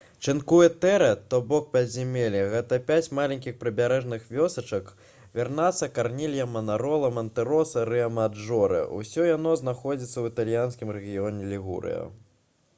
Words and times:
чынкуэ 0.29 0.67
тэре 0.83 1.07
то 1.31 1.39
бок 1.49 1.65
пяцізямелле— 1.73 2.39
гэта 2.53 2.79
пяць 2.87 3.11
маленькіх 3.19 3.59
прыбярэжных 3.63 4.25
вёсачак 4.37 4.89
вернацца 5.41 5.89
карнілья 5.99 6.47
манарола 6.55 7.13
мантэроса 7.19 7.85
і 7.85 7.89
рыамаджорэ. 7.93 8.81
усе 9.01 9.27
яны 9.31 9.55
знаходзяцца 9.63 10.15
ў 10.21 10.33
італьянскім 10.35 10.97
рэгіёне 10.99 11.53
лігурыя 11.55 12.03